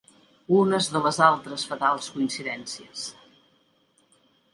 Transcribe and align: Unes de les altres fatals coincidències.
Unes 0.59 0.85
de 0.93 1.01
les 1.07 1.19
altres 1.25 1.65
fatals 1.73 2.07
coincidències. 2.15 3.05